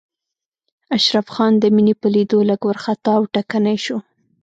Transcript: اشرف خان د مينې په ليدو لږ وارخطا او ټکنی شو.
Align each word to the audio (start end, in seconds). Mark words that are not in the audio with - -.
اشرف 0.97 1.27
خان 1.33 1.53
د 1.59 1.63
مينې 1.75 1.93
په 2.01 2.07
ليدو 2.15 2.39
لږ 2.49 2.61
وارخطا 2.65 3.11
او 3.17 3.23
ټکنی 3.33 3.77
شو. 3.85 3.97